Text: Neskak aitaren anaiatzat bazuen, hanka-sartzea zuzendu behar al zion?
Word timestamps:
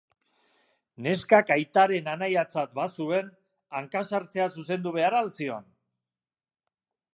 Neskak 1.07 1.51
aitaren 1.55 2.09
anaiatzat 2.13 2.73
bazuen, 2.81 3.29
hanka-sartzea 3.81 4.49
zuzendu 4.59 4.97
behar 4.99 5.21
al 5.21 5.33
zion? 5.41 5.71